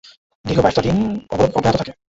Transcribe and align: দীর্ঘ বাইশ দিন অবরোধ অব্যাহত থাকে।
দীর্ঘ 0.45 0.59
বাইশ 0.61 0.77
দিন 0.79 0.97
অবরোধ 1.31 1.51
অব্যাহত 1.57 1.75
থাকে। 1.79 1.91